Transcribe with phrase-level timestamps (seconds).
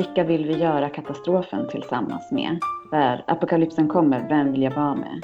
[0.00, 2.58] vilka vill vi göra katastrofen tillsammans med?
[2.90, 5.22] Där apokalypsen kommer, vem vill jag vara med?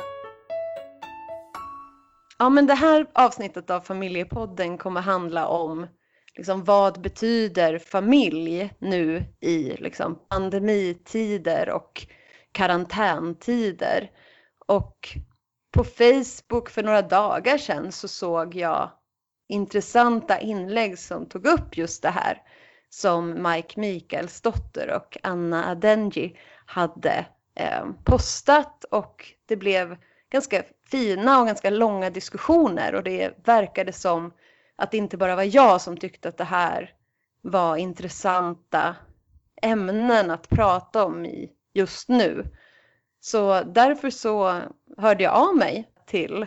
[2.39, 5.86] Ja, men det här avsnittet av Familjepodden kommer handla om
[6.35, 12.07] liksom, vad betyder familj nu i liksom, pandemitider och
[12.53, 14.11] karantäntider.
[14.67, 15.08] Och
[15.75, 18.90] på Facebook för några dagar sedan så såg jag
[19.49, 22.43] intressanta inlägg som tog upp just det här
[22.90, 29.96] som Mike Mikaelsdotter och Anna Adenji hade eh, postat och det blev
[30.31, 34.33] ganska fina och ganska långa diskussioner och det verkade som
[34.77, 36.95] att det inte bara var jag som tyckte att det här
[37.42, 38.97] var intressanta
[39.62, 42.45] ämnen att prata om i just nu.
[43.20, 44.61] Så därför så
[44.98, 46.47] hörde jag av mig till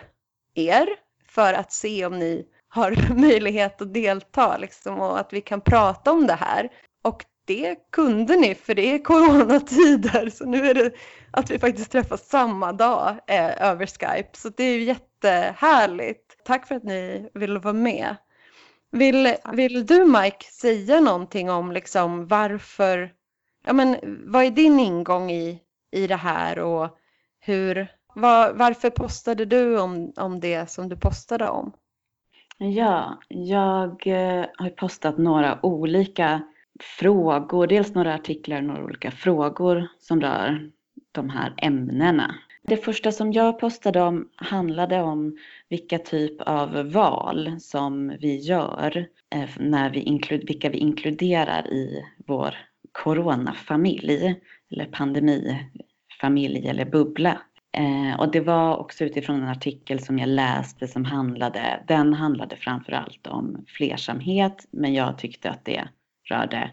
[0.53, 0.87] er
[1.25, 6.11] för att se om ni har möjlighet att delta liksom, och att vi kan prata
[6.11, 6.69] om det här.
[7.01, 10.91] Och det kunde ni för det är coronatider så nu är det
[11.31, 16.37] att vi faktiskt träffas samma dag eh, över Skype så det är ju jättehärligt.
[16.45, 18.15] Tack för att ni ville vara med.
[18.91, 23.13] Vill, vill du Mike säga någonting om liksom varför,
[23.65, 25.59] ja men vad är din ingång i,
[25.91, 26.97] i det här och
[27.39, 31.73] hur, var, varför postade du om, om det som du postade om?
[32.61, 36.41] Ja, jag eh, har postat några olika
[36.79, 40.71] frågor, dels några artiklar och några olika frågor som rör
[41.11, 42.35] de här ämnena.
[42.63, 45.37] Det första som jag postade om handlade om
[45.69, 52.55] vilka typ av val som vi gör eh, när vi vilka vi inkluderar i vår
[52.91, 54.35] coronafamilj
[54.71, 57.41] eller pandemifamilj eller bubbla.
[57.77, 62.55] Eh, och det var också utifrån en artikel som jag läste som handlade, den handlade
[62.55, 65.87] framförallt om flersamhet men jag tyckte att det
[66.29, 66.71] rörde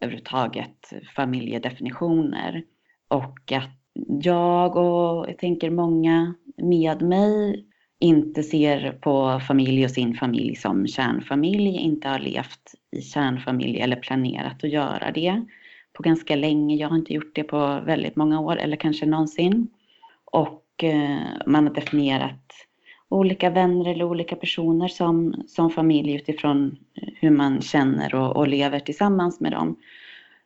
[0.00, 2.62] överhuvudtaget familjedefinitioner.
[3.08, 3.80] Och att
[4.22, 7.66] jag och jag tänker många med mig
[7.98, 13.96] inte ser på familj och sin familj som kärnfamilj, inte har levt i kärnfamilj eller
[13.96, 15.44] planerat att göra det
[15.92, 16.76] på ganska länge.
[16.76, 19.68] Jag har inte gjort det på väldigt många år eller kanske någonsin.
[20.30, 22.66] Och eh, man har definierat
[23.08, 28.48] olika vänner eller olika personer som, som familj utifrån eh, hur man känner och, och
[28.48, 29.76] lever tillsammans med dem.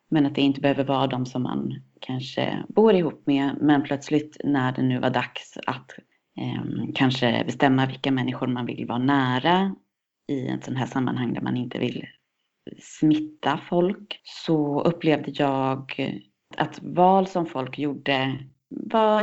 [0.08, 3.56] Men att det inte behöver vara de som man kanske bor ihop med.
[3.60, 5.90] Men plötsligt när det nu var dags att
[6.40, 9.74] eh, kanske bestämma vilka människor man vill vara nära
[10.28, 12.06] i en sån här sammanhang där man inte vill
[12.80, 15.92] smitta folk så upplevde jag
[16.56, 18.38] att val som folk gjorde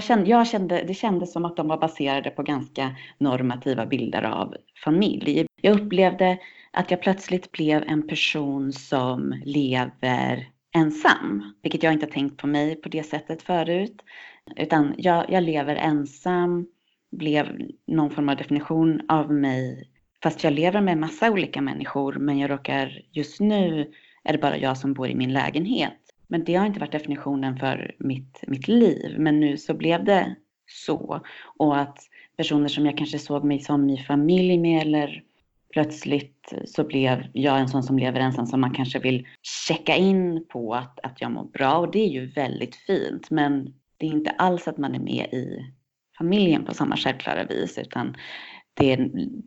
[0.02, 4.56] Kände, jag kände, det kändes som att de var baserade på ganska normativa bilder av
[4.84, 5.46] familj.
[5.62, 6.38] Jag upplevde
[6.72, 12.76] att jag plötsligt blev en person som lever ensam, vilket jag inte tänkt på mig
[12.76, 14.02] på det sättet förut.
[14.56, 16.68] Utan jag, jag lever ensam,
[17.12, 19.88] blev någon form av definition av mig.
[20.24, 23.92] Fast jag lever med massa olika människor, men jag råkar just nu
[24.24, 26.01] är det bara jag som bor i min lägenhet.
[26.32, 29.16] Men det har inte varit definitionen för mitt, mitt liv.
[29.18, 30.36] Men nu så blev det
[30.86, 31.22] så.
[31.58, 31.98] Och att
[32.38, 35.24] personer som jag kanske såg mig som i familj med eller
[35.74, 39.28] plötsligt så blev jag en sån som lever ensam som man kanske vill
[39.68, 41.78] checka in på att, att jag mår bra.
[41.78, 43.32] Och det är ju väldigt fint.
[43.32, 45.74] Men det är inte alls att man är med i
[46.18, 47.78] familjen på samma självklara vis.
[47.78, 48.16] Utan
[48.74, 48.98] det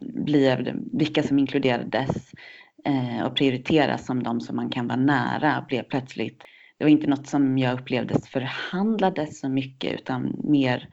[0.01, 2.33] blir vilka som inkluderades
[2.85, 6.45] eh, och prioriteras som de som man kan vara nära blev plötsligt
[6.79, 10.89] det var inte något som jag upplevde förhandlades så mycket utan mer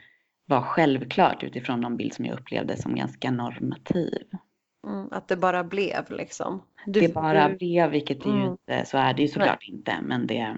[0.46, 4.28] var självklart utifrån någon bild som jag upplevde som ganska normativ.
[4.88, 6.62] Mm, att det bara blev liksom?
[6.86, 7.56] Du, det bara du...
[7.58, 8.42] blev, vilket det mm.
[8.42, 9.78] ju inte, så är det ju såklart Nej.
[9.78, 10.58] inte, men det,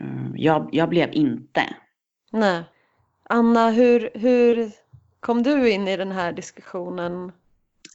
[0.00, 1.62] um, jag, jag blev inte.
[2.32, 2.62] Nej.
[3.22, 4.72] Anna, hur, hur
[5.20, 7.32] kom du in i den här diskussionen?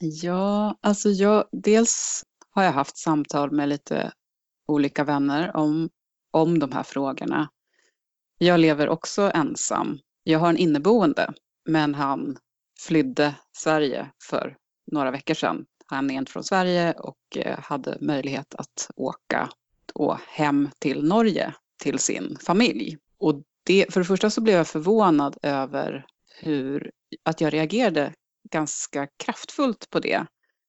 [0.00, 4.12] Ja, alltså jag, dels har jag haft samtal med lite
[4.66, 5.88] olika vänner om
[6.30, 7.48] om de här frågorna.
[8.38, 9.98] Jag lever också ensam.
[10.22, 11.32] Jag har en inneboende,
[11.68, 12.36] men han
[12.80, 14.56] flydde Sverige för
[14.92, 15.66] några veckor sedan.
[15.86, 19.48] Han är inte från Sverige och eh, hade möjlighet att åka
[19.94, 22.98] då hem till Norge till sin familj.
[23.18, 26.06] Och det, för det första så blev jag förvånad över
[26.40, 26.90] hur,
[27.22, 28.14] att jag reagerade
[28.50, 30.26] ganska kraftfullt på det.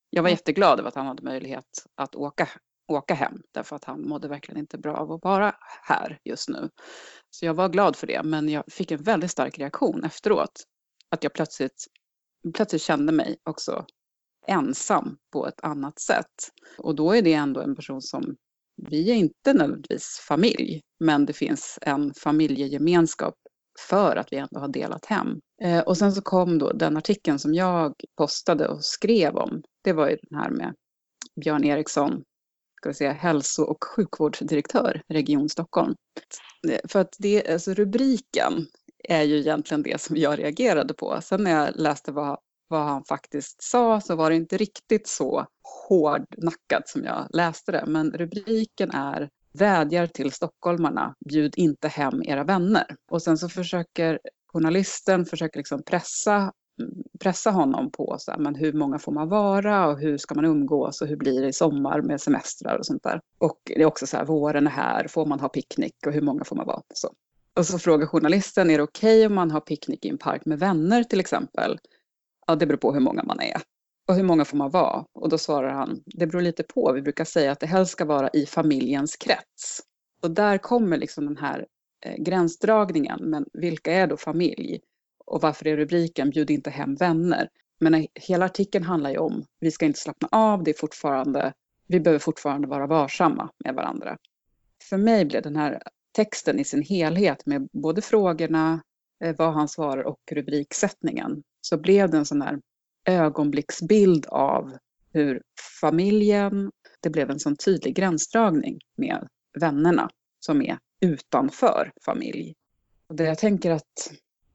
[0.09, 0.37] Jag var mm.
[0.37, 2.49] jätteglad över att han hade möjlighet att åka
[2.89, 6.69] åka hem därför att han mådde verkligen inte bra av att vara här just nu.
[7.29, 10.63] Så jag var glad för det men jag fick en väldigt stark reaktion efteråt.
[11.09, 11.85] Att jag plötsligt,
[12.53, 13.85] plötsligt kände mig också
[14.47, 16.25] ensam på ett annat sätt.
[16.77, 18.35] Och då är det ändå en person som
[18.89, 23.35] vi är inte nödvändigtvis familj, men det finns en familjegemenskap
[23.89, 25.39] för att vi ändå har delat hem.
[25.63, 29.63] Eh, och sen så kom då den artikeln som jag postade och skrev om.
[29.83, 30.73] Det var ju den här med
[31.41, 32.23] Björn Eriksson,
[32.79, 35.95] ska vi säga, hälso och sjukvårdsdirektör, Region Stockholm.
[36.69, 38.67] Eh, för att det, alltså rubriken
[39.03, 41.19] är ju egentligen det som jag reagerade på.
[41.21, 42.37] Sen när jag läste vad,
[42.67, 45.45] vad han faktiskt sa så var det inte riktigt så
[45.87, 47.83] hårdnackat som jag läste det.
[47.87, 52.95] Men rubriken är vädjar till stockholmarna, bjud inte hem era vänner.
[53.11, 54.19] Och sen så försöker
[54.53, 56.53] journalisten försöker liksom pressa,
[57.19, 60.45] pressa honom på så här, men hur många får man vara och hur ska man
[60.45, 63.21] umgås och hur blir det i sommar med semestrar och sånt där.
[63.37, 66.21] Och det är också så här, våren är här, får man ha picknick och hur
[66.21, 66.81] många får man vara?
[66.93, 67.13] Så.
[67.53, 70.45] Och så frågar journalisten, är det okej okay om man har picknick i en park
[70.45, 71.79] med vänner till exempel?
[72.47, 73.61] Ja, det beror på hur många man är.
[74.07, 75.05] Och hur många får man vara?
[75.13, 76.91] Och då svarar han, det beror lite på.
[76.93, 79.81] Vi brukar säga att det helst ska vara i familjens krets.
[80.21, 81.65] Och där kommer liksom den här
[82.05, 83.19] eh, gränsdragningen.
[83.21, 84.79] Men vilka är då familj?
[85.29, 87.49] Och varför är rubriken bjud inte hem vänner?
[87.79, 91.53] Men eh, hela artikeln handlar ju om, vi ska inte slappna av, det är fortfarande,
[91.87, 94.17] vi behöver fortfarande vara varsamma med varandra.
[94.89, 95.81] För mig blev den här
[96.11, 98.81] texten i sin helhet med både frågorna,
[99.23, 102.59] eh, vad han svarar och rubriksättningen, så blev det en sån här
[103.05, 104.77] ögonblicksbild av
[105.13, 105.41] hur
[105.81, 106.71] familjen,
[107.01, 109.27] det blev en sån tydlig gränsdragning med
[109.59, 110.09] vännerna
[110.39, 112.55] som är utanför familj.
[113.07, 114.11] Och det jag tänker att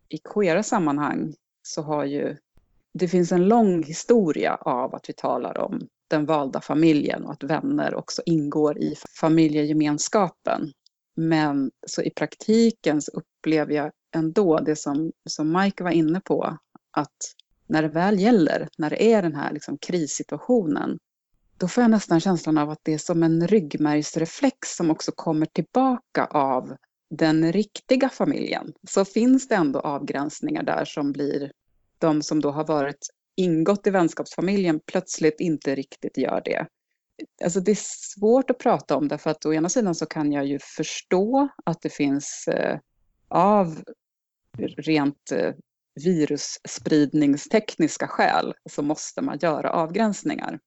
[0.08, 2.36] i queera sammanhang så har ju
[2.98, 7.42] det finns en lång historia av att vi talar om den valda familjen och att
[7.42, 10.72] vänner också ingår i familjegemenskapen.
[11.16, 16.58] Men så i praktiken så upplever jag ändå det som, som Mike var inne på,
[16.90, 17.16] att
[17.66, 20.98] när det väl gäller, när det är den här liksom krissituationen,
[21.58, 25.46] då får jag nästan känslan av att det är som en ryggmärgsreflex som också kommer
[25.46, 26.76] tillbaka av
[27.16, 28.72] den riktiga familjen.
[28.88, 31.52] Så finns det ändå avgränsningar där som blir
[31.98, 36.66] de som då har varit ingått i vänskapsfamiljen plötsligt inte riktigt gör det.
[37.44, 40.46] Alltså det är svårt att prata om därför att å ena sidan så kan jag
[40.46, 42.78] ju förstå att det finns eh,
[43.28, 43.82] av
[44.76, 45.52] rent eh,
[46.04, 50.60] virusspridningstekniska skäl så måste man göra avgränsningar.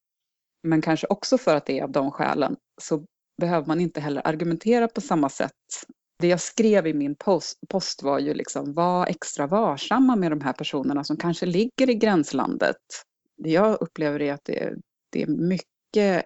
[0.63, 3.05] Men kanske också för att det är av de skälen så
[3.37, 5.51] behöver man inte heller argumentera på samma sätt.
[6.19, 10.41] Det jag skrev i min post, post var ju liksom var extra varsamma med de
[10.41, 12.77] här personerna som kanske ligger i gränslandet.
[13.37, 14.73] Det jag upplever är att det,
[15.09, 16.25] det är mycket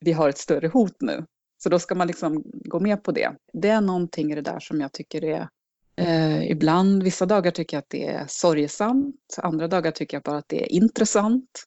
[0.00, 1.26] Vi har ett större hot nu,
[1.58, 3.30] så då ska man liksom gå med på det.
[3.52, 5.48] Det är någonting i det där som jag tycker är
[5.96, 10.38] eh, ibland, vissa dagar tycker jag att det är sorgesamt, andra dagar tycker jag bara
[10.38, 11.64] att det är intressant.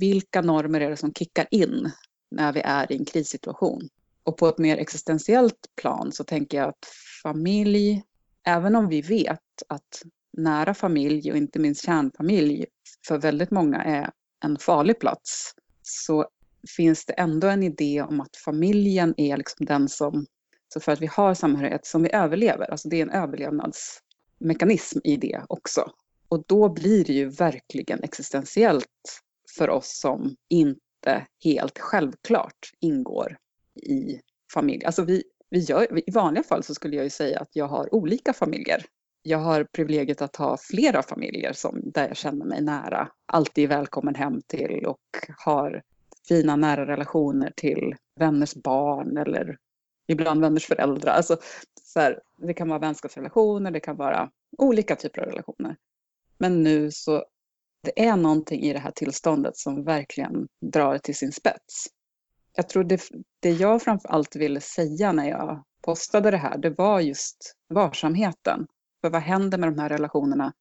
[0.00, 1.90] Vilka normer är det som kickar in
[2.30, 3.88] när vi är i en krissituation?
[4.22, 6.86] Och på ett mer existentiellt plan så tänker jag att
[7.22, 8.02] familj,
[8.46, 10.02] även om vi vet att
[10.36, 12.66] nära familj och inte minst kärnfamilj
[13.08, 14.10] för väldigt många är
[14.44, 16.26] en farlig plats, så
[16.76, 20.26] finns det ändå en idé om att familjen är liksom den som,
[20.68, 25.16] så för att vi har samhörighet som vi överlever, alltså det är en överlevnadsmekanism i
[25.16, 25.90] det också.
[26.28, 28.86] Och då blir det ju verkligen existentiellt
[29.56, 33.38] för oss som inte helt självklart ingår
[33.82, 34.20] i
[34.52, 34.84] familj.
[34.84, 37.94] Alltså vi, vi gör, I vanliga fall så skulle jag ju säga att jag har
[37.94, 38.84] olika familjer.
[39.22, 44.14] Jag har privilegiet att ha flera familjer som, där jag känner mig nära, alltid välkommen
[44.14, 45.00] hem till och
[45.44, 45.82] har
[46.28, 49.58] fina nära relationer till vänners barn eller
[50.08, 51.12] ibland vänners föräldrar.
[51.12, 51.36] Alltså,
[51.82, 55.76] så här, det kan vara vänskapsrelationer, det kan vara olika typer av relationer.
[56.38, 57.24] Men nu så
[57.82, 61.88] det är någonting i det här tillståndet som verkligen drar till sin spets
[62.56, 63.02] jag tror det,
[63.40, 68.66] det jag framför allt ville säga när jag postade det här, det var just varsamheten.
[69.00, 70.52] För vad händer med de här relationerna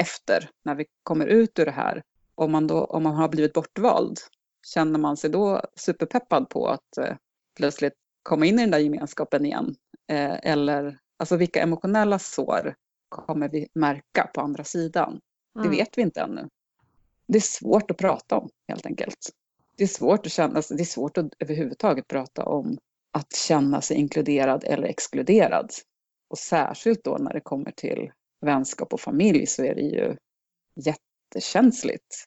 [0.00, 2.02] efter, när vi kommer ut ur det här?
[2.34, 4.18] Om man, då, om man har blivit bortvald,
[4.66, 7.16] känner man sig då superpeppad på att eh,
[7.56, 9.74] plötsligt komma in i den där gemenskapen igen?
[10.10, 12.74] Eh, eller alltså vilka emotionella sår
[13.08, 15.20] kommer vi märka på andra sidan?
[15.56, 15.70] Mm.
[15.70, 16.48] Det vet vi inte ännu.
[17.26, 19.30] Det är svårt att prata om helt enkelt
[19.76, 22.78] det är svårt att känna, alltså det är svårt att överhuvudtaget prata om
[23.12, 25.70] att känna sig inkluderad eller exkluderad.
[26.28, 30.16] Och särskilt då när det kommer till vänskap och familj så är det ju
[30.76, 32.24] jättekänsligt.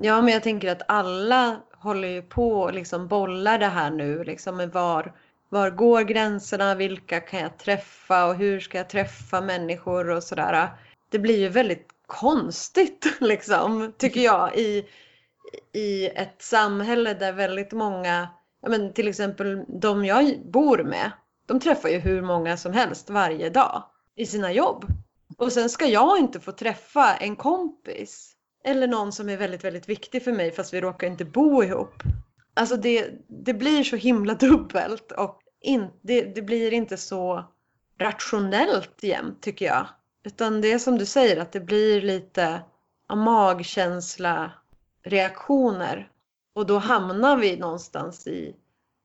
[0.00, 4.24] Ja, men jag tänker att alla håller ju på och liksom bollar det här nu,
[4.24, 5.12] liksom med var,
[5.48, 10.68] var går gränserna, vilka kan jag träffa och hur ska jag träffa människor och sådär.
[11.10, 14.88] Det blir ju väldigt konstigt liksom, tycker jag, i,
[15.72, 18.28] i ett samhälle där väldigt många,
[18.62, 21.10] ja, men till exempel de jag bor med,
[21.46, 23.82] de träffar ju hur många som helst varje dag
[24.16, 24.84] i sina jobb.
[25.38, 29.88] Och sen ska jag inte få träffa en kompis eller någon som är väldigt, väldigt
[29.88, 32.02] viktig för mig fast vi råkar inte bo ihop.
[32.54, 37.44] Alltså det, det blir så himla dubbelt och in, det, det blir inte så
[37.98, 39.86] rationellt jämt tycker jag.
[40.24, 42.60] Utan det är som du säger att det blir lite
[43.14, 44.52] magkänsla
[45.02, 46.10] reaktioner.
[46.54, 48.56] Och då hamnar vi någonstans i,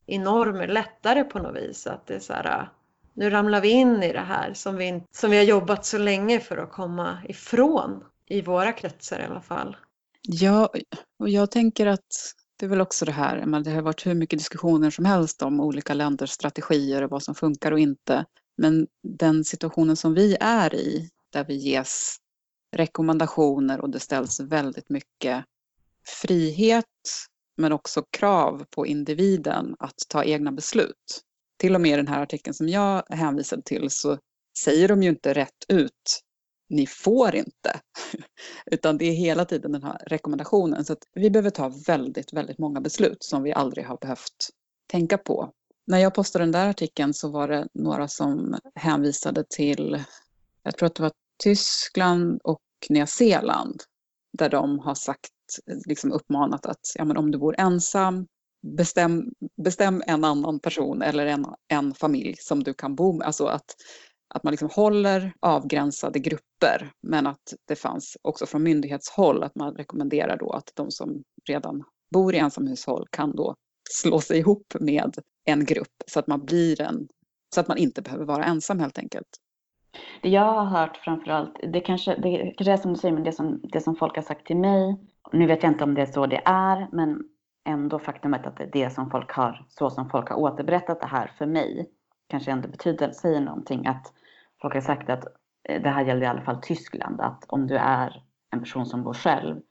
[0.06, 1.88] i normer lättare på något vis.
[1.88, 2.70] Att det är så här,
[3.14, 6.40] nu ramlar vi in i det här som vi, som vi har jobbat så länge
[6.40, 8.04] för att komma ifrån.
[8.30, 9.78] I våra kretsar i alla fall.
[10.22, 10.70] Ja,
[11.20, 14.40] och jag tänker att det är väl också det här, det har varit hur mycket
[14.40, 18.26] diskussioner som helst om olika länders strategier och vad som funkar och inte.
[18.58, 22.18] Men den situationen som vi är i, där vi ges
[22.76, 25.46] rekommendationer och det ställs väldigt mycket
[26.22, 26.86] frihet
[27.58, 31.22] men också krav på individen att ta egna beslut.
[31.58, 34.18] Till och med i den här artikeln som jag hänvisade till så
[34.64, 36.22] säger de ju inte rätt ut
[36.74, 37.80] ni får inte.
[38.72, 40.86] Utan det är hela tiden den här rekommendationen.
[40.86, 44.50] Så att vi behöver ta väldigt, väldigt många beslut som vi aldrig har behövt
[44.92, 45.52] tänka på.
[45.88, 50.04] När jag postade den där artikeln så var det några som hänvisade till,
[50.64, 51.12] jag tror att det var
[51.44, 53.84] Tyskland och Nya Zeeland,
[54.38, 55.30] där de har sagt,
[55.88, 58.28] liksom uppmanat att ja, men om du bor ensam,
[58.78, 59.32] bestäm,
[59.64, 63.28] bestäm en annan person eller en, en familj som du kan bo med.
[63.28, 63.76] Alltså att
[64.34, 69.76] att man liksom håller avgränsade grupper men att det fanns också från myndighetshåll att man
[69.76, 73.56] rekommenderar då att de som redan bor i ensamhushåll kan då
[73.90, 77.08] slå sig ihop med en grupp så att man blir en,
[77.56, 79.28] så att man inte behöver vara ensam helt enkelt.
[80.22, 83.32] Det jag har hört framförallt, det kanske, det kanske är som du säger, men det
[83.32, 84.98] som, det som folk har sagt till mig,
[85.32, 87.24] nu vet jag inte om det är så det är, men
[87.66, 91.08] ändå faktumet att det är det som folk har, så som folk har återberättat det
[91.08, 91.90] här för mig,
[92.28, 94.14] kanske ändå betyder, säger någonting att
[94.64, 95.26] folk har sagt att
[95.70, 99.04] eh, det här gäller i alla fall Tyskland, att om du är en person som
[99.04, 99.62] bor själv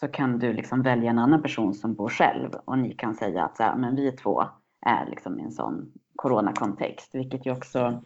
[0.00, 2.50] så kan du liksom välja en annan person som bor själv.
[2.64, 4.42] Och ni kan säga att så här, men vi två
[4.86, 8.02] är liksom i en sån coronakontext, vilket ju också,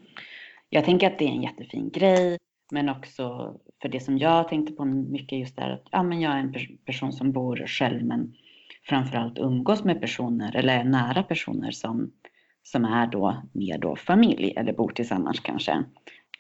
[0.69, 2.39] jag tänker att det är en jättefin grej,
[2.73, 6.33] men också för det som jag tänkte på mycket just där att ja, men jag
[6.33, 6.55] är en
[6.87, 8.35] person som bor själv men
[8.89, 12.13] framförallt umgås med personer eller är nära personer som,
[12.63, 15.85] som är då mer då familj eller bor tillsammans kanske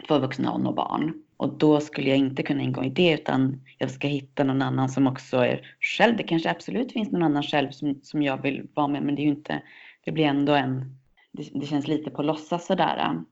[0.07, 1.15] för vuxna och barn.
[1.37, 4.89] Och då skulle jag inte kunna ingå i det utan jag ska hitta någon annan
[4.89, 6.17] som också är själv.
[6.17, 9.23] Det kanske absolut finns någon annan själv som, som jag vill vara med men det
[9.23, 9.63] är ju inte,
[10.05, 10.99] det blir ändå en,
[11.33, 13.25] det, det känns lite på låtsas sådär.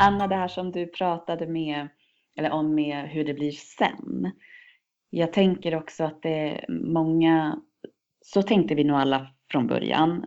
[0.00, 1.88] Anna, det här som du pratade med,
[2.36, 4.30] eller om med hur det blir sen.
[5.10, 7.60] Jag tänker också att det är många
[8.34, 10.24] så tänkte vi nog alla från början.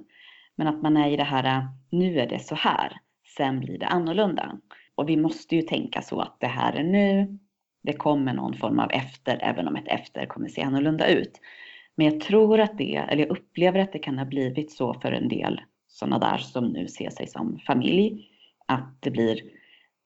[0.55, 2.97] Men att man är i det här, äh, nu är det så här,
[3.37, 4.57] sen blir det annorlunda.
[4.95, 7.39] Och vi måste ju tänka så att det här är nu,
[7.83, 11.39] det kommer någon form av efter, även om ett efter kommer se annorlunda ut.
[11.95, 15.11] Men jag tror att det, eller jag upplever att det kan ha blivit så för
[15.11, 18.29] en del sådana där som nu ser sig som familj,
[18.65, 19.41] att det blir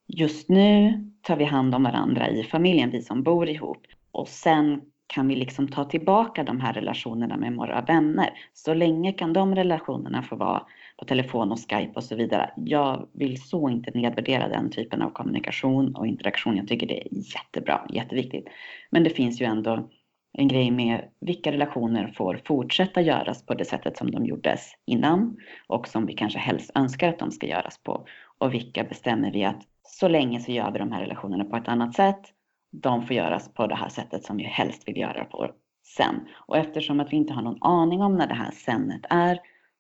[0.08, 3.88] just nu tar vi hand om varandra i familjen, vi som bor ihop.
[4.12, 4.82] Och sen
[5.16, 8.30] kan vi liksom ta tillbaka de här relationerna med våra vänner.
[8.54, 10.64] Så länge kan de relationerna få vara
[10.98, 12.52] på telefon och Skype och så vidare.
[12.56, 16.58] Jag vill så inte nedvärdera den typen av kommunikation och interaktion.
[16.58, 18.48] Jag tycker det är jättebra, jätteviktigt.
[18.90, 19.90] Men det finns ju ändå
[20.34, 25.38] en grej med vilka relationer får fortsätta göras på det sättet som de gjordes innan
[25.68, 28.06] och som vi kanske helst önskar att de ska göras på.
[28.38, 31.68] Och vilka bestämmer vi att så länge så gör vi de här relationerna på ett
[31.68, 32.35] annat sätt
[32.82, 35.52] de får göras på det här sättet som vi helst vill göra på
[35.98, 36.28] sen.
[36.48, 39.40] Och eftersom att vi inte har någon aning om när det här senet är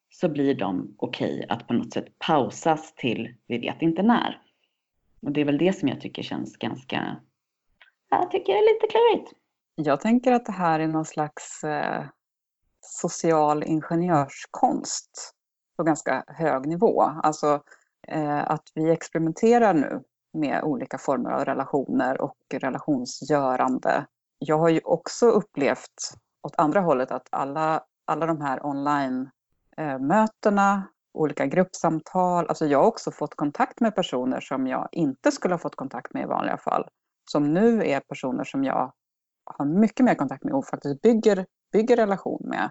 [0.09, 4.41] så blir de okej okay att på något sätt pausas till vi vet inte när.
[5.21, 7.17] Och det är väl det som jag tycker känns ganska,
[8.09, 9.31] jag tycker det är lite klurigt.
[9.75, 12.05] Jag tänker att det här är någon slags eh,
[12.81, 15.35] social ingenjörskonst
[15.77, 17.01] på ganska hög nivå.
[17.01, 17.63] Alltså
[18.07, 20.03] eh, att vi experimenterar nu
[20.35, 24.05] med olika former av relationer och relationsgörande.
[24.39, 30.81] Jag har ju också upplevt åt andra hållet att alla, alla de här online-mötena eh,
[31.13, 32.47] olika gruppsamtal.
[32.47, 36.13] Alltså jag har också fått kontakt med personer som jag inte skulle ha fått kontakt
[36.13, 36.87] med i vanliga fall.
[37.31, 38.93] Som nu är personer som jag
[39.45, 42.69] har mycket mer kontakt med och faktiskt bygger, bygger relation med.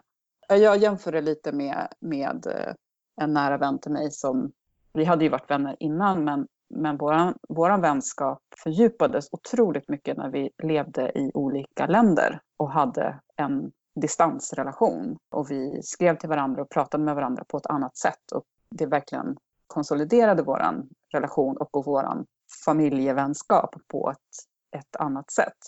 [0.50, 2.74] Eh, jag jämför det lite med, med eh,
[3.20, 4.52] en nära vän till mig som,
[4.92, 10.30] vi hade ju varit vänner innan men, men vår våran vänskap fördjupades otroligt mycket när
[10.30, 15.18] vi levde i olika länder och hade en distansrelation.
[15.30, 18.32] Och vi skrev till varandra och pratade med varandra på ett annat sätt.
[18.32, 22.24] Och det verkligen konsoliderade vår relation och vår
[22.64, 25.58] familjevänskap på ett, ett annat sätt.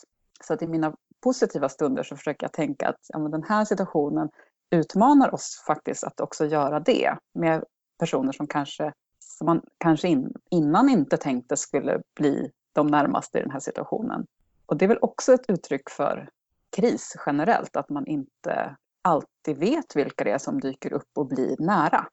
[0.44, 4.28] Så att i mina positiva stunder så försöker jag tänka att ja, den här situationen
[4.70, 7.64] utmanar oss faktiskt att också göra det med
[7.98, 8.92] personer som kanske
[9.38, 14.26] som man kanske in, innan inte tänkte skulle bli de närmaste i den här situationen.
[14.66, 16.28] Och det är väl också ett uttryck för
[16.76, 21.56] kris generellt, att man inte alltid vet vilka det är som dyker upp och blir
[21.58, 22.06] nära.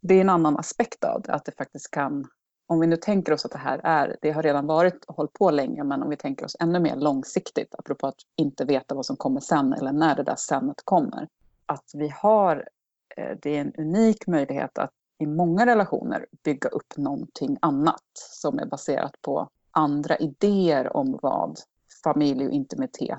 [0.00, 2.26] Det är en annan aspekt av det, att det faktiskt kan,
[2.66, 5.32] om vi nu tänker oss att det här är, det har redan varit och hållit
[5.32, 9.06] på länge, men om vi tänker oss ännu mer långsiktigt, apropå att inte veta vad
[9.06, 11.28] som kommer sen eller när det där senet kommer,
[11.66, 12.68] att vi har,
[13.16, 18.58] eh, det är en unik möjlighet att i många relationer bygga upp någonting annat som
[18.58, 21.56] är baserat på andra idéer om vad
[22.04, 23.18] familj och intimitet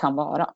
[0.00, 0.50] kan vara.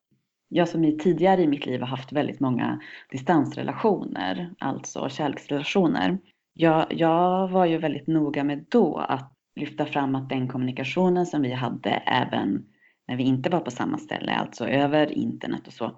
[0.49, 2.79] Jag som i tidigare i mitt liv har haft väldigt många
[3.11, 6.17] distansrelationer, alltså kärleksrelationer.
[6.53, 11.41] Jag, jag var ju väldigt noga med då att lyfta fram att den kommunikationen som
[11.41, 12.65] vi hade även
[13.07, 15.97] när vi inte var på samma ställe, alltså över internet och så,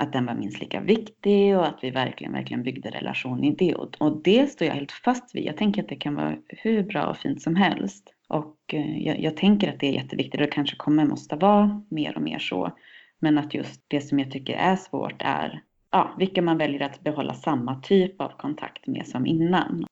[0.00, 3.74] att den var minst lika viktig och att vi verkligen, verkligen byggde relation i det.
[3.74, 5.44] Och, det står jag helt fast vid.
[5.44, 8.14] Jag tänker att det kan vara hur bra och fint som helst.
[8.28, 11.82] Och eh, jag, jag tänker att det är jätteviktigt och det kanske kommer måste vara
[11.90, 12.76] mer och mer så.
[13.18, 17.00] Men att just det som jag tycker är svårt är ja, vilka man väljer att
[17.00, 19.84] behålla samma typ av kontakt med som innan.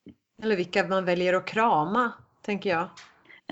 [0.43, 2.13] Eller vilka man väljer att krama,
[2.43, 2.89] tänker jag.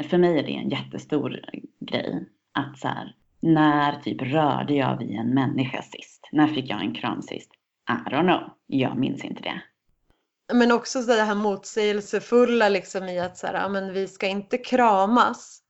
[0.04, 1.40] För mig är det en jättestor
[1.80, 2.26] grej.
[2.52, 3.14] Att så här,
[3.46, 6.28] när typ rörde jag vid en människa sist?
[6.32, 7.50] När fick jag en kram sist?
[7.88, 8.50] I don't know.
[8.66, 9.62] Jag minns inte det.
[10.54, 15.61] Men också det här motsägelsefulla liksom i att så här, men vi ska inte kramas.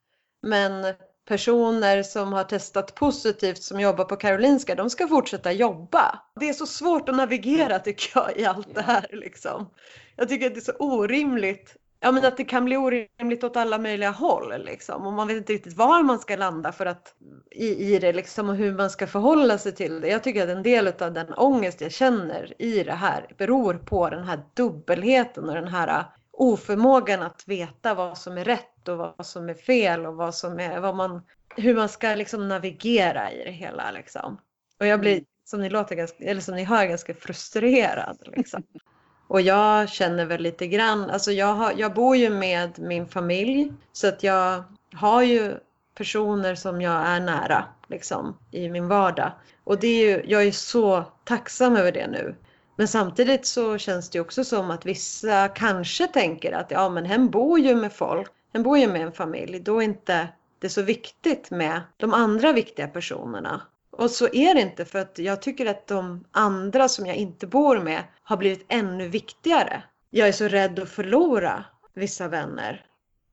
[0.43, 0.95] Men
[1.29, 6.21] personer som har testat positivt som jobbar på Karolinska, de ska fortsätta jobba.
[6.41, 9.71] Det är så svårt att navigera tycker jag i allt det här liksom.
[10.17, 13.57] Jag tycker att det är så orimligt Ja men att det kan bli orimligt åt
[13.57, 15.07] alla möjliga håll liksom.
[15.07, 17.15] Och man vet inte riktigt var man ska landa för att
[17.51, 20.09] i, i det liksom och hur man ska förhålla sig till det.
[20.09, 24.11] Jag tycker att en del av den ångest jag känner i det här beror på
[24.11, 29.27] den här dubbelheten och den här oförmågan att veta vad som är rätt och vad
[29.27, 31.23] som är fel och vad som är, vad man,
[31.57, 34.39] hur man ska liksom navigera i det hela liksom.
[34.81, 35.25] Och jag blir, mm.
[35.45, 38.63] som ni låter ganska, eller som ni hör, ganska frustrerad liksom.
[39.29, 43.73] Och jag känner väl lite grann, alltså jag, har, jag bor ju med min familj
[43.93, 45.55] så att jag har ju
[45.95, 49.33] personer som jag är nära liksom i min vardag.
[49.65, 52.35] Och det är ju, jag är så tacksam över det nu.
[52.77, 57.31] Men samtidigt så känns det också som att vissa kanske tänker att ja men hen
[57.31, 60.83] bor ju med folk, hen bor ju med en familj, då är inte det så
[60.83, 63.63] viktigt med de andra viktiga personerna.
[63.97, 67.47] Och så är det inte för att jag tycker att de andra som jag inte
[67.47, 69.83] bor med har blivit ännu viktigare.
[70.11, 72.87] Jag är så rädd att förlora vissa vänner.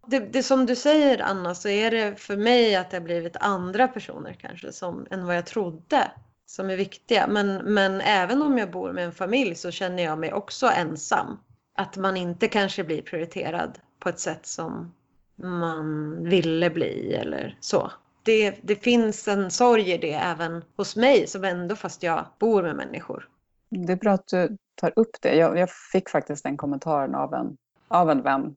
[0.08, 3.38] Det, det som du säger Anna så är det för mig att det har blivit
[3.40, 6.12] andra personer kanske som, än vad jag trodde
[6.46, 7.28] som är viktiga.
[7.28, 11.40] Men, men även om jag bor med en familj så känner jag mig också ensam.
[11.76, 14.94] Att man inte kanske blir prioriterad på ett sätt som
[15.36, 17.92] man ville bli eller så
[18.24, 22.64] det, det finns en sorg i det även hos mig som ändå fast jag bor
[22.64, 23.30] med människor.
[23.70, 25.36] Det är bra att du tar upp det.
[25.36, 27.58] Jag, jag fick faktiskt den kommentaren av en,
[27.88, 28.56] av en vän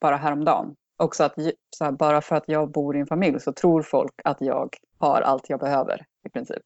[0.00, 0.76] bara häromdagen.
[0.96, 1.34] Också att
[1.80, 5.20] här, bara för att jag bor i en familj så tror folk att jag har
[5.20, 6.64] allt jag behöver i princip.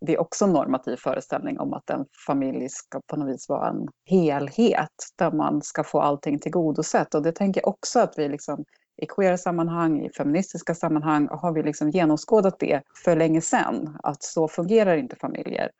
[0.00, 3.68] Det är också en normativ föreställning om att en familj ska på något vis vara
[3.68, 7.14] en helhet där man ska få allting tillgodosett.
[7.14, 8.64] Och det tänker jag också att vi liksom
[9.00, 14.22] i queera sammanhang, i feministiska sammanhang har vi liksom genomskådat det för länge sedan, att
[14.22, 15.70] så fungerar inte familjer.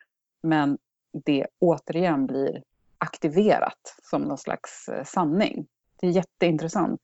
[0.42, 0.78] Men
[1.24, 2.62] det återigen blir
[2.98, 5.66] aktiverat som någon slags eh, sanning.
[6.00, 7.00] Det är jätteintressant.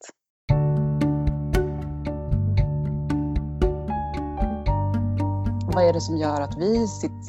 [5.75, 6.87] Vad är det som gör att vi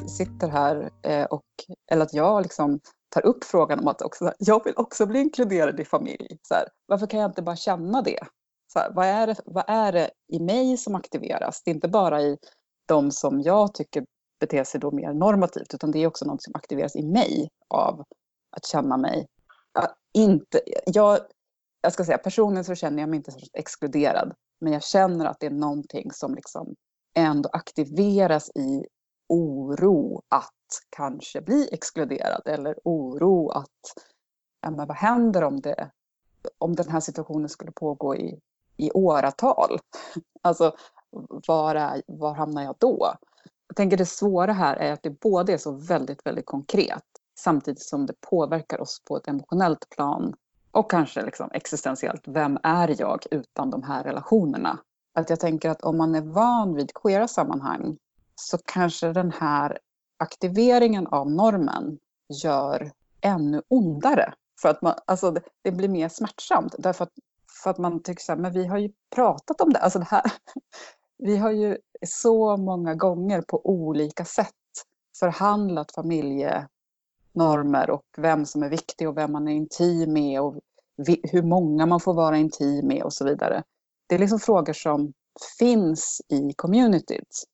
[0.08, 1.44] sitter här eh, och,
[1.90, 5.80] eller att jag liksom tar upp frågan om att också, jag vill också bli inkluderad
[5.80, 6.38] i familj.
[6.42, 8.20] Så här, varför kan jag inte bara känna det?
[8.72, 11.62] Så här, vad, är det, vad är det i mig som aktiveras?
[11.64, 12.38] Det är inte bara i
[12.86, 14.04] de som jag tycker
[14.40, 18.04] beter sig då mer normativt, utan det är också något som aktiveras i mig av
[18.56, 19.26] att känna mig
[20.14, 21.18] inte, jag,
[21.80, 24.34] jag ska säga personligen så känner jag mig inte exkluderad.
[24.60, 26.74] Men jag känner att det är någonting som liksom
[27.14, 28.84] ändå aktiveras i
[29.28, 30.52] oro att
[30.96, 33.68] kanske bli exkluderad eller oro att
[34.60, 35.90] ja, men vad händer om, det,
[36.58, 38.40] om den här situationen skulle pågå i,
[38.78, 39.78] i åratal?
[40.42, 40.76] Alltså,
[41.46, 43.14] var, är, var hamnar jag då?
[43.68, 47.04] Jag tänker det svåra här är att det både är så väldigt, väldigt konkret
[47.38, 50.34] samtidigt som det påverkar oss på ett emotionellt plan
[50.70, 52.22] och kanske liksom existentiellt.
[52.26, 54.78] Vem är jag utan de här relationerna?
[55.14, 57.98] Att jag tänker att om man är van vid queera sammanhang
[58.34, 59.78] så kanske den här
[60.16, 61.98] aktiveringen av normen
[62.42, 64.34] gör ännu ondare.
[64.62, 67.12] För att man, alltså det, det blir mer smärtsamt därför att,
[67.62, 69.78] för att man tycker så här, men vi har ju pratat om det.
[69.78, 70.22] Alltså det här,
[71.18, 74.54] vi har ju så många gånger på olika sätt
[75.18, 80.54] förhandlat familjenormer och vem som är viktig och vem man är intim med och
[81.22, 83.62] hur många man får vara intim med och så vidare.
[84.06, 85.12] Det är liksom frågor som
[85.58, 87.44] finns i communityt.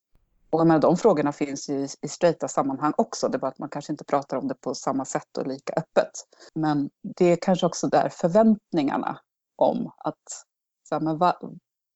[0.49, 3.27] Och menar, de frågorna finns ju i, i straighta sammanhang också.
[3.27, 5.73] Det är bara att man kanske inte pratar om det på samma sätt och lika
[5.73, 6.11] öppet.
[6.53, 9.19] Men det är kanske också där förväntningarna
[9.55, 10.45] om att
[10.83, 11.39] så här, men va,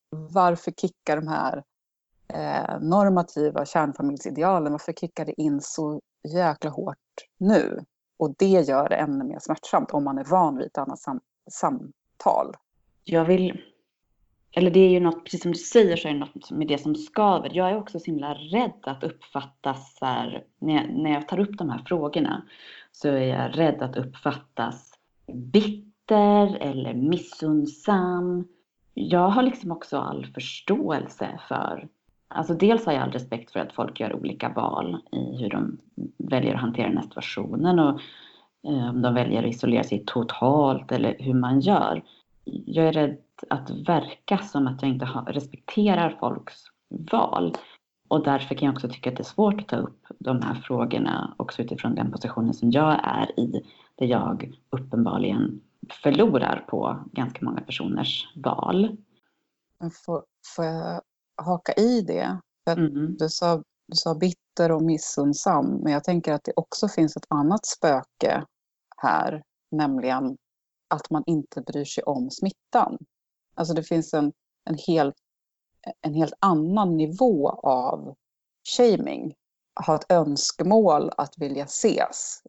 [0.09, 1.63] varför kickar de här
[2.33, 6.01] eh, normativa kärnfamiljsidealen, varför kickar det in så
[6.33, 6.97] jäkla hårt
[7.37, 7.85] nu?
[8.17, 11.19] Och det gör det ännu mer smärtsamt om man är van vid ett annat sam
[11.51, 12.55] samtal.
[13.03, 13.61] Jag vill,
[14.51, 16.77] eller det är ju något, precis som du säger så är det något med det
[16.77, 17.51] som skaver.
[17.53, 21.39] Jag är också så himla rädd att uppfattas så här, när jag, när jag tar
[21.39, 22.45] upp de här frågorna
[22.91, 24.93] så är jag rädd att uppfattas
[25.33, 28.47] bitter eller missundsam.
[28.93, 31.87] Jag har liksom också all förståelse för
[32.31, 35.77] Alltså dels har jag all respekt för att folk gör olika val i hur de
[36.17, 37.99] väljer att hantera den här situationen och
[38.67, 42.03] eh, om de väljer att isolera sig totalt eller hur man gör.
[42.43, 43.17] Jag är rädd
[43.49, 46.55] att verka som att jag inte respekterar folks
[47.11, 47.55] val.
[48.07, 50.55] Och därför kan jag också tycka att det är svårt att ta upp de här
[50.55, 53.61] frågorna också utifrån den positionen som jag är i,
[53.95, 55.61] där jag uppenbarligen
[56.03, 58.97] förlorar på ganska många personers val.
[60.05, 61.01] Får, får jag
[61.35, 62.39] haka i det?
[62.65, 63.17] Mm.
[63.17, 67.25] Du, sa, du sa bitter och missundsam, men jag tänker att det också finns ett
[67.29, 68.45] annat spöke
[68.97, 70.37] här, nämligen
[70.87, 72.97] att man inte bryr sig om smittan.
[73.55, 74.33] Alltså det finns en,
[74.65, 75.15] en, helt,
[76.01, 78.15] en helt annan nivå av
[78.77, 79.33] shaming.
[79.87, 82.41] Ha ett önskemål att vilja ses.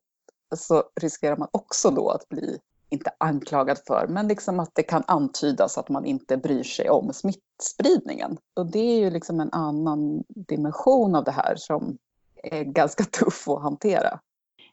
[0.56, 2.58] Så riskerar man också då att bli,
[2.90, 7.12] inte anklagad för, men liksom att det kan antydas att man inte bryr sig om
[7.12, 8.38] smittspridningen.
[8.56, 11.98] Och det är ju liksom en annan dimension av det här som
[12.42, 14.20] är ganska tuff att hantera.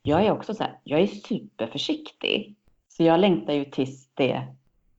[0.02, 2.56] Jag är också så här, jag är superförsiktig.
[2.90, 4.48] Så jag längtar ju tills det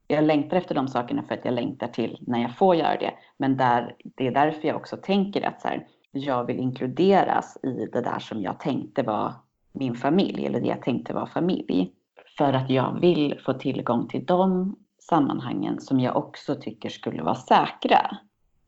[0.09, 3.15] jag längtar efter de sakerna för att jag längtar till när jag får göra det.
[3.37, 7.87] Men där, det är därför jag också tänker att så här, jag vill inkluderas i
[7.93, 9.33] det där som jag tänkte var
[9.73, 11.93] min familj, eller det jag tänkte var familj.
[12.39, 17.35] För att jag vill få tillgång till de sammanhangen som jag också tycker skulle vara
[17.35, 18.17] säkra.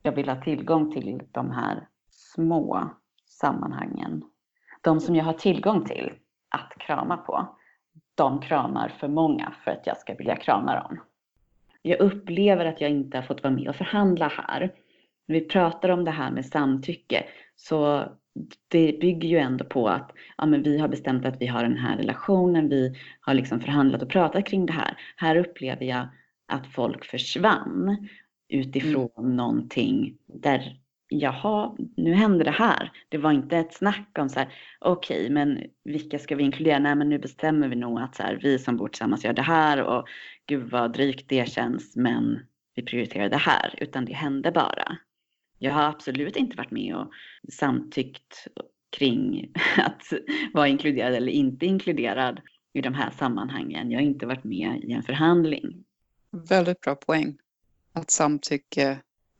[0.02, 2.90] Jag vill ha tillgång till de här små
[3.26, 4.22] sammanhangen.
[4.80, 6.12] De som jag har tillgång till
[6.48, 7.56] att krama på,
[8.14, 11.00] de kramar för många för att jag ska vilja krama dem
[11.82, 14.72] jag upplever att jag inte har fått vara med och förhandla här.
[15.26, 17.24] När vi pratar om det här med samtycke
[17.56, 18.04] så
[18.68, 21.76] det bygger ju ändå på att ja, men vi har bestämt att vi har den
[21.76, 24.96] här relationen, vi har liksom förhandlat och pratat kring det här.
[25.16, 26.08] Här upplever jag
[26.48, 28.08] att folk försvann
[28.48, 29.36] utifrån mm.
[29.36, 32.92] någonting där jaha, nu händer det här.
[33.08, 34.48] Det var inte ett snack om så här,
[34.80, 36.78] okej, okay, men vilka ska vi inkludera?
[36.78, 39.42] Nej, men nu bestämmer vi nog att så här, vi som bor tillsammans gör det
[39.42, 40.08] här och
[40.46, 42.38] gud vad drygt det känns, men
[42.74, 44.96] vi prioriterar det här, utan det hände bara.
[45.62, 47.10] Jag har absolut inte varit med och
[47.52, 48.46] samtyckt
[48.90, 50.02] kring att
[50.52, 52.40] vara inkluderad eller inte inkluderad
[52.72, 53.90] i de här sammanhangen.
[53.90, 55.84] Jag har inte varit med i en förhandling.
[56.30, 57.38] Väldigt bra poäng.
[57.92, 58.98] Att samtycke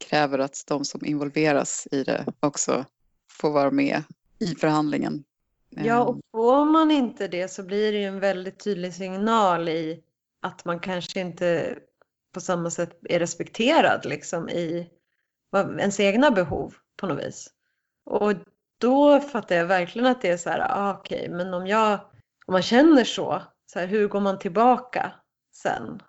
[0.08, 2.84] kräver att de som involveras i det också
[3.30, 4.02] får vara med
[4.38, 5.24] i förhandlingen.
[5.70, 6.20] Ja, och ehm.
[6.32, 10.02] får man inte det så blir det ju en väldigt tydlig signal i
[10.40, 11.78] att man kanske inte
[12.32, 14.90] på samma sätt är respekterad liksom i
[15.56, 17.50] ens egna behov på något vis.
[18.04, 18.32] Och
[18.80, 21.92] då fattar jag verkligen att det är så här, ah, okej, okay, men om jag,
[22.46, 25.12] om man känner så, så här, hur går man tillbaka
[25.62, 26.02] sen?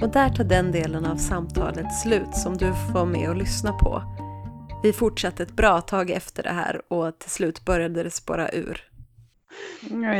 [0.00, 4.02] Och där tar den delen av samtalet slut som du får med och lyssna på.
[4.82, 8.90] Vi fortsatte ett bra tag efter det här och till slut började det spåra ur.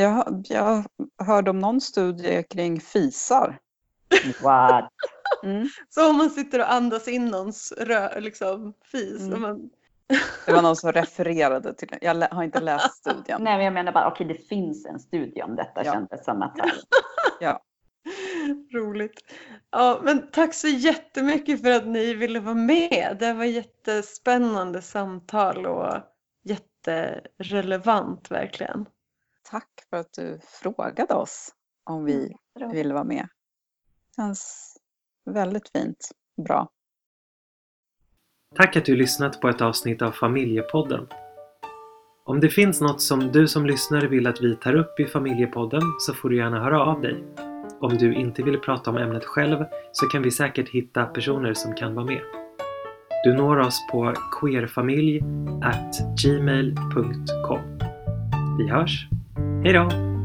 [0.01, 0.85] Jag, jag
[1.27, 3.59] hörde om någon studie kring fisar.
[4.43, 4.91] What?
[5.43, 5.69] Mm.
[5.89, 9.21] Så om man sitter och andas in någons rö, liksom, fis.
[9.21, 9.41] Mm.
[9.43, 9.71] Man,
[10.47, 11.99] Det var någon som refererade till det.
[12.01, 13.43] Jag har inte läst studien.
[13.43, 15.93] Nej, men jag menar bara, okej, det finns en studie om detta Ja.
[15.93, 16.57] kändes som att
[17.41, 17.63] Ja.
[18.73, 19.21] Roligt.
[19.71, 23.17] Ja, men tack så jättemycket för att ni ville vara med.
[23.21, 25.95] Det var jättespännande samtal och
[26.45, 28.87] jätterelevant verkligen.
[29.43, 32.37] Tack för att du frågade oss om vi
[32.73, 33.29] ville vara med.
[34.17, 34.76] Känns
[35.27, 36.11] väldigt fint.
[36.47, 36.69] Bra.
[38.57, 41.07] Tack att du lyssnat på ett avsnitt av Familjepodden.
[42.25, 45.83] Om det finns något som du som lyssnare vill att vi tar upp i Familjepodden
[45.99, 47.25] så får du gärna höra av dig.
[47.81, 51.75] Om du inte vill prata om ämnet själv så kan vi säkert hitta personer som
[51.75, 52.21] kan vara med.
[53.25, 55.21] Du når oss på queerfamilj
[56.23, 57.61] gmail.com.
[58.59, 59.09] Vi hörs!
[59.65, 60.16] Hejdå!